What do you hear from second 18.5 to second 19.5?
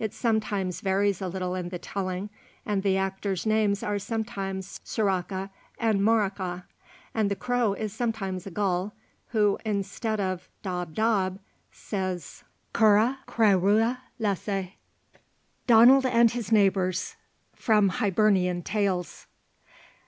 Tales.